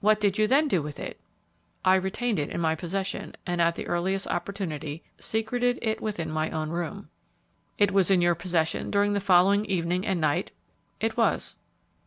"What 0.00 0.20
did 0.20 0.36
you 0.36 0.46
then 0.46 0.68
do 0.68 0.82
with 0.82 1.00
it?" 1.00 1.18
"I 1.82 1.94
retained 1.94 2.38
it 2.38 2.50
in 2.50 2.60
my 2.60 2.74
possession, 2.74 3.34
and 3.46 3.58
at 3.58 3.74
the 3.74 3.86
earliest 3.86 4.26
opportunity 4.26 5.02
secreted 5.18 5.78
it 5.80 6.02
within 6.02 6.30
my 6.30 6.50
own 6.50 6.68
room." 6.68 7.08
"It 7.78 7.90
was 7.90 8.10
in 8.10 8.20
your 8.20 8.34
possession 8.34 8.90
during 8.90 9.14
the 9.14 9.18
following 9.18 9.64
evening 9.64 10.04
and 10.06 10.20
night?" 10.20 10.50
"It 11.00 11.16
was." 11.16 11.56